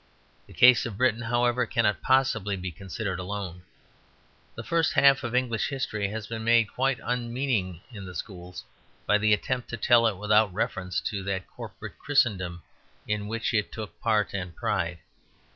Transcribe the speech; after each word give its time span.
The 0.47 0.53
case 0.53 0.87
of 0.87 0.97
Britain, 0.97 1.21
however, 1.21 1.67
cannot 1.67 2.01
possibly 2.01 2.55
be 2.55 2.71
considered 2.71 3.19
alone. 3.19 3.61
The 4.55 4.63
first 4.63 4.93
half 4.93 5.23
of 5.23 5.35
English 5.35 5.69
history 5.69 6.07
has 6.07 6.25
been 6.25 6.43
made 6.43 6.73
quite 6.73 6.99
unmeaning 7.03 7.81
in 7.91 8.05
the 8.05 8.15
schools 8.15 8.63
by 9.05 9.19
the 9.19 9.31
attempt 9.31 9.69
to 9.69 9.77
tell 9.77 10.07
it 10.07 10.17
without 10.17 10.51
reference 10.51 11.01
to 11.01 11.21
that 11.25 11.45
corporate 11.45 11.99
Christendom 11.99 12.63
in 13.07 13.27
which 13.27 13.53
it 13.53 13.71
took 13.71 14.01
part 14.01 14.33
and 14.33 14.55
pride. 14.55 14.97